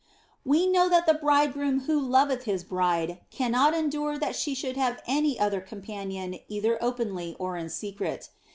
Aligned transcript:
We 0.43 0.65
know 0.65 0.89
that 0.89 1.05
the 1.05 1.13
bridegroom 1.13 1.81
who 1.81 1.99
loveth 1.99 2.45
his 2.45 2.63
bride 2.63 3.19
cannot 3.29 3.75
endure 3.75 4.17
that 4.17 4.35
she 4.35 4.55
should 4.55 4.75
have 4.75 4.99
any 5.05 5.39
other 5.39 5.61
companion 5.61 6.39
either 6.47 6.81
openly 6.83 7.35
or 7.37 7.55
in 7.55 7.69
secret. 7.69 8.29